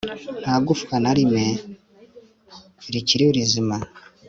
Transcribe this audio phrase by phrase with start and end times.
[0.41, 1.45] nta gufwa na rimwe
[2.93, 3.77] rikiri rizima